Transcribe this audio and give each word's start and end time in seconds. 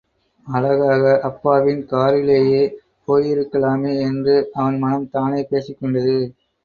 அழகாக 0.47 1.19
அப்பாவின் 1.21 1.83
காரிலேயே 1.85 2.63
போயிருக்கலாமே, 3.07 3.93
என்று 4.01 4.35
அவன் 4.53 4.77
மனம் 4.77 5.09
தானே 5.09 5.43
பேசிக் 5.43 5.79
கொண்டது. 5.79 6.17